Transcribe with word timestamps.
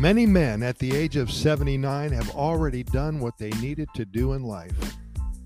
Many 0.00 0.24
men 0.24 0.62
at 0.62 0.78
the 0.78 0.96
age 0.96 1.16
of 1.16 1.30
79 1.30 2.12
have 2.12 2.30
already 2.30 2.82
done 2.82 3.20
what 3.20 3.36
they 3.36 3.50
needed 3.60 3.86
to 3.94 4.06
do 4.06 4.32
in 4.32 4.42
life. 4.42 4.96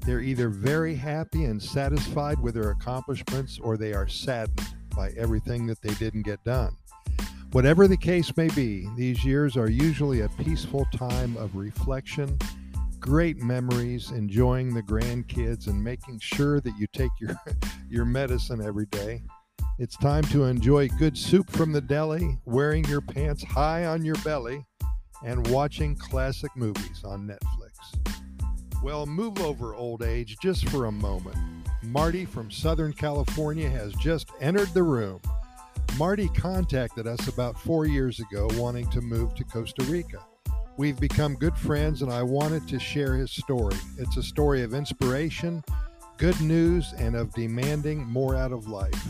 They're 0.07 0.21
either 0.21 0.49
very 0.49 0.95
happy 0.95 1.47
and 1.47 1.61
satisfied 1.61 2.39
with 2.39 2.55
their 2.55 2.71
accomplishments 2.71 3.59
or 3.61 3.77
they 3.77 3.95
are 3.95 4.07
saddened 4.07 4.77
by 4.95 5.11
everything 5.17 5.67
that 5.67 5.83
they 5.83 5.93
didn't 5.95 6.23
get 6.23 6.45
done. 6.45 6.77
Whatever 7.51 7.89
the 7.89 7.97
case 7.97 8.37
may 8.37 8.47
be, 8.51 8.89
these 8.97 9.25
years 9.25 9.57
are 9.57 9.69
usually 9.69 10.21
a 10.21 10.29
peaceful 10.29 10.87
time 10.95 11.37
of 11.37 11.57
reflection, 11.57 12.39
great 13.01 13.39
memories, 13.39 14.13
enjoying 14.13 14.73
the 14.73 14.85
grandkids, 14.85 15.67
and 15.67 15.83
making 15.83 16.21
sure 16.21 16.61
that 16.61 16.79
you 16.79 16.87
take 16.93 17.11
your, 17.19 17.35
your 17.91 18.05
medicine 18.05 18.65
every 18.65 18.87
day. 18.87 19.21
It's 19.77 19.97
time 19.97 20.23
to 20.25 20.45
enjoy 20.45 20.87
good 20.87 21.19
soup 21.19 21.51
from 21.51 21.73
the 21.73 21.81
deli, 21.81 22.39
wearing 22.45 22.85
your 22.85 23.01
pants 23.01 23.43
high 23.43 23.87
on 23.87 24.05
your 24.05 24.15
belly, 24.23 24.65
and 25.25 25.45
watching 25.49 25.97
classic 25.97 26.53
movies 26.55 27.03
on 27.05 27.27
Netflix. 27.27 28.15
Well, 28.85 29.05
move 29.05 29.41
over, 29.41 29.75
old 29.75 30.05
age, 30.05 30.37
just 30.41 30.69
for 30.69 30.85
a 30.85 30.93
moment. 30.93 31.37
Marty 31.83 32.25
from 32.25 32.53
Southern 32.53 32.93
California 32.93 33.69
has 33.69 33.93
just 33.95 34.31
entered 34.41 34.69
the 34.75 34.85
room. 34.85 35.21
Marty 35.99 36.29
contacted 36.29 37.09
us 37.09 37.27
about 37.27 37.59
four 37.59 37.85
years 37.85 38.21
ago 38.21 38.49
wanting 38.55 38.89
to 38.91 39.01
move 39.01 39.35
to 39.35 39.43
Costa 39.43 39.83
Rica. 39.87 40.25
We've 40.77 41.01
become 41.01 41.35
good 41.35 41.57
friends, 41.57 42.01
and 42.03 42.13
I 42.13 42.23
wanted 42.23 42.69
to 42.69 42.79
share 42.79 43.17
his 43.17 43.33
story. 43.33 43.77
It's 43.99 44.19
a 44.19 44.23
story 44.23 44.63
of 44.63 44.73
inspiration, 44.73 45.65
good 46.17 46.41
news, 46.41 46.93
and 46.97 47.17
of 47.17 47.35
demanding 47.35 48.07
more 48.07 48.37
out 48.37 48.53
of 48.53 48.69
life. 48.69 49.09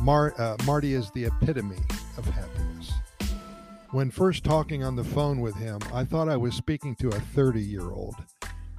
Mar- 0.00 0.34
uh, 0.38 0.56
Marty 0.64 0.94
is 0.94 1.10
the 1.10 1.26
epitome 1.26 1.76
of 2.16 2.24
happiness. 2.24 2.90
When 3.90 4.10
first 4.10 4.44
talking 4.44 4.82
on 4.82 4.96
the 4.96 5.04
phone 5.04 5.40
with 5.40 5.54
him, 5.56 5.78
I 5.92 6.04
thought 6.04 6.28
I 6.28 6.38
was 6.38 6.54
speaking 6.54 6.96
to 6.96 7.08
a 7.08 7.20
30 7.20 7.60
year 7.60 7.90
old. 7.90 8.14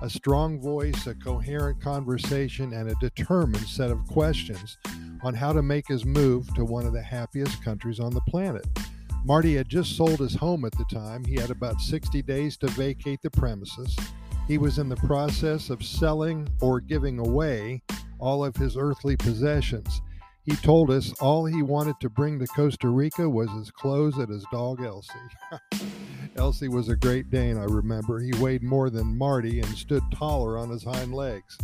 A 0.02 0.10
strong 0.10 0.60
voice, 0.60 1.06
a 1.06 1.14
coherent 1.14 1.80
conversation, 1.80 2.74
and 2.74 2.90
a 2.90 2.96
determined 2.96 3.68
set 3.68 3.92
of 3.92 4.04
questions 4.08 4.80
on 5.22 5.36
how 5.36 5.54
to 5.54 5.62
make 5.62 5.88
his 5.88 6.06
move 6.06 6.52
to 6.56 6.66
one 6.66 6.88
of 6.88 6.94
the 6.94 7.04
happiest 7.04 7.64
countries 7.64 8.00
on 8.00 8.16
the 8.16 8.22
planet. 8.22 8.66
Marty 9.24 9.56
had 9.56 9.70
just 9.70 9.96
sold 9.96 10.20
his 10.20 10.34
home 10.34 10.66
at 10.66 10.72
the 10.72 10.86
time. 10.86 11.24
He 11.24 11.36
had 11.36 11.52
about 11.52 11.82
60 11.82 12.24
days 12.24 12.58
to 12.58 12.68
vacate 12.70 13.22
the 13.22 13.30
premises. 13.30 13.96
He 14.48 14.58
was 14.58 14.80
in 14.80 14.90
the 14.90 14.96
process 14.96 15.70
of 15.70 15.84
selling 15.84 16.50
or 16.62 16.80
giving 16.80 17.20
away 17.20 17.84
all 18.18 18.44
of 18.44 18.56
his 18.56 18.76
earthly 18.76 19.16
possessions. 19.16 20.02
He 20.44 20.56
told 20.58 20.90
us 20.90 21.14
all 21.20 21.46
he 21.46 21.62
wanted 21.62 21.96
to 22.02 22.10
bring 22.10 22.40
to 22.40 22.48
Costa 22.48 22.90
Rica 22.90 23.30
was 23.30 23.50
his 23.52 23.70
clothes 23.72 24.18
and 24.18 24.30
his 24.30 24.46
dog 24.52 24.82
Elsie. 24.84 25.14
Elsie 26.36 26.68
was 26.68 26.90
a 26.90 26.96
Great 26.96 27.30
Dane, 27.30 27.58
I 27.58 27.66
remember. 27.66 28.20
He 28.20 28.32
weighed 28.40 28.64
more 28.64 28.90
than 28.90 29.18
Marty 29.18 29.60
and 29.60 29.78
stood 29.78 30.04
taller 30.14 30.58
on 30.58 30.70
his 30.70 30.84
hind 30.84 31.14
legs. 31.14 31.58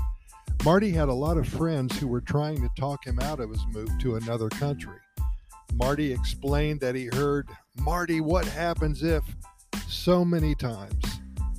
Marty 0.63 0.91
had 0.91 1.09
a 1.09 1.13
lot 1.13 1.37
of 1.37 1.47
friends 1.47 1.97
who 1.97 2.07
were 2.07 2.21
trying 2.21 2.61
to 2.61 2.69
talk 2.79 3.05
him 3.05 3.19
out 3.19 3.39
of 3.39 3.49
his 3.49 3.65
move 3.71 3.89
to 3.99 4.15
another 4.15 4.49
country. 4.49 4.97
Marty 5.73 6.11
explained 6.11 6.79
that 6.81 6.95
he 6.95 7.09
heard, 7.13 7.49
Marty, 7.77 8.21
what 8.21 8.45
happens 8.45 9.03
if? 9.03 9.23
so 9.87 10.23
many 10.25 10.53
times. 10.53 11.03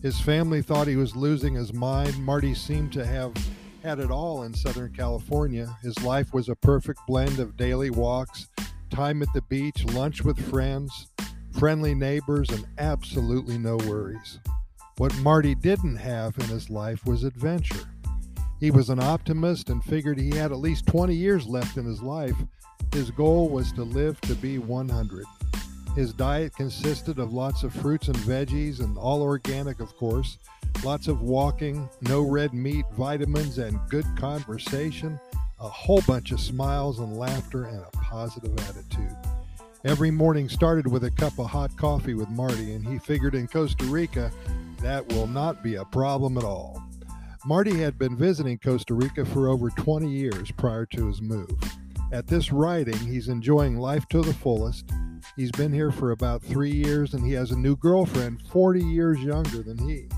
His 0.03 0.21
family 0.21 0.63
thought 0.63 0.87
he 0.87 0.97
was 0.97 1.17
losing 1.17 1.55
his 1.55 1.73
mind. 1.73 2.23
Marty 2.23 2.55
seemed 2.55 2.93
to 2.93 3.05
have 3.05 3.33
had 3.83 4.01
it 4.01 4.11
all 4.11 4.43
in 4.43 4.55
Southern 4.55 4.93
California. 4.93 5.69
His 5.83 6.03
life 6.03 6.35
was 6.35 6.49
a 6.49 6.57
perfect 6.57 7.01
blend 7.07 7.39
of 7.39 7.57
daily 7.57 7.91
walks, 7.91 8.49
time 8.91 9.23
at 9.23 9.33
the 9.35 9.43
beach, 9.43 9.85
lunch 9.87 10.23
with 10.25 10.51
friends, 10.51 11.09
friendly 11.53 11.95
neighbors, 11.95 12.49
and 12.51 12.67
absolutely 12.79 13.59
no 13.59 13.77
worries. 13.77 14.41
What 14.97 15.17
Marty 15.19 15.55
didn't 15.55 15.97
have 15.97 16.37
in 16.39 16.47
his 16.47 16.71
life 16.71 17.07
was 17.07 17.23
adventure. 17.23 17.89
He 18.59 18.73
was 18.73 18.91
an 18.91 19.01
optimist 19.01 19.71
and 19.71 19.85
figured 19.85 20.19
he 20.19 20.31
had 20.31 20.51
at 20.51 20.59
least 20.59 20.87
20 20.87 21.15
years 21.15 21.47
left 21.47 21.77
in 21.77 21.85
his 21.85 22.03
life. 22.03 22.37
His 22.93 23.11
goal 23.13 23.49
was 23.49 23.71
to 23.73 23.85
live 23.85 24.21
to 24.23 24.35
be 24.35 24.59
100. 24.59 25.25
His 25.99 26.13
diet 26.13 26.55
consisted 26.55 27.19
of 27.19 27.33
lots 27.33 27.65
of 27.65 27.75
fruits 27.75 28.07
and 28.07 28.17
veggies, 28.19 28.79
and 28.79 28.97
all 28.97 29.21
organic, 29.21 29.81
of 29.81 29.97
course 29.97 30.39
lots 30.85 31.09
of 31.09 31.23
walking, 31.23 31.89
no 32.03 32.23
red 32.23 32.55
meat, 32.55 32.85
vitamins, 32.97 33.59
and 33.59 33.81
good 33.89 34.07
conversation, 34.17 35.19
a 35.59 35.69
whole 35.69 36.01
bunch 36.07 36.31
of 36.31 36.39
smiles 36.39 37.01
and 37.01 37.17
laughter, 37.17 37.65
and 37.65 37.81
a 37.81 37.91
positive 37.97 38.57
attitude. 38.69 39.17
Every 39.85 40.13
morning 40.13 40.49
started 40.49 40.87
with 40.87 41.03
a 41.03 41.11
cup 41.11 41.37
of 41.37 41.51
hot 41.51 41.77
coffee 41.77 42.15
with 42.15 42.29
Marty, 42.29 42.75
and 42.75 42.87
he 42.87 43.01
figured 43.01 43.35
in 43.35 43.49
Costa 43.49 43.85
Rica 43.87 44.31
that 44.81 45.05
will 45.09 45.27
not 45.27 45.65
be 45.65 45.75
a 45.75 45.85
problem 45.87 46.39
at 46.39 46.45
all. 46.45 46.81
Marty 47.45 47.77
had 47.77 47.99
been 47.99 48.17
visiting 48.17 48.57
Costa 48.59 48.95
Rica 48.95 49.25
for 49.25 49.49
over 49.49 49.69
20 49.71 50.09
years 50.09 50.53
prior 50.53 50.87
to 50.87 51.09
his 51.09 51.21
move. 51.21 51.59
At 52.13 52.29
this 52.29 52.53
writing, 52.53 52.99
he's 52.99 53.27
enjoying 53.27 53.79
life 53.79 54.07
to 54.11 54.23
the 54.23 54.35
fullest. 54.35 54.93
He's 55.39 55.53
been 55.53 55.73
here 55.73 55.93
for 55.93 56.11
about 56.11 56.43
three 56.43 56.73
years 56.73 57.15
and 57.15 57.25
he 57.25 57.33
has 57.35 57.53
a 57.53 57.57
new 57.57 57.77
girlfriend 57.77 58.43
40 58.51 58.83
years 58.83 59.21
younger 59.21 59.63
than 59.63 59.79
he. 59.79 60.09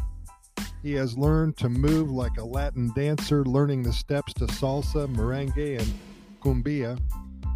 He 0.83 0.95
has 0.95 1.19
learned 1.19 1.59
to 1.59 1.69
move 1.69 2.11
like 2.11 2.39
a 2.39 2.45
Latin 2.45 2.91
dancer, 2.97 3.45
learning 3.45 3.83
the 3.83 3.93
steps 3.93 4.33
to 4.35 4.47
salsa, 4.47 5.15
merengue, 5.15 5.79
and 5.79 5.95
cumbia. 6.43 6.99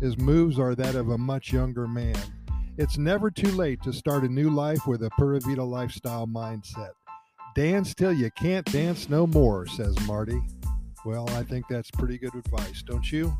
His 0.02 0.18
moves 0.18 0.58
are 0.58 0.74
that 0.74 0.94
of 0.94 1.08
a 1.08 1.16
much 1.16 1.54
younger 1.54 1.88
man. 1.88 2.18
It's 2.76 2.98
never 2.98 3.30
too 3.30 3.52
late 3.52 3.82
to 3.84 3.94
start 3.94 4.24
a 4.24 4.28
new 4.28 4.50
life 4.50 4.86
with 4.86 5.02
a 5.02 5.08
Pura 5.16 5.40
Vida 5.40 5.64
lifestyle 5.64 6.26
mindset. 6.26 6.90
Dance 7.54 7.94
till 7.94 8.12
you 8.12 8.30
can't 8.32 8.70
dance 8.70 9.08
no 9.08 9.26
more, 9.26 9.66
says 9.66 9.98
Marty. 10.06 10.42
Well, 11.06 11.30
I 11.30 11.42
think 11.44 11.64
that's 11.70 11.90
pretty 11.90 12.18
good 12.18 12.34
advice, 12.34 12.82
don't 12.82 13.10
you? 13.10 13.34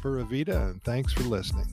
Pura 0.00 0.24
Vida, 0.24 0.66
and 0.66 0.82
thanks 0.82 1.12
for 1.12 1.22
listening. 1.22 1.68